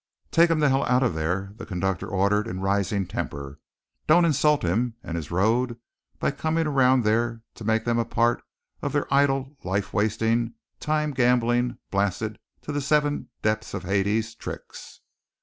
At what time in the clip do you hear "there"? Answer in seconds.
1.13-1.53, 7.03-7.43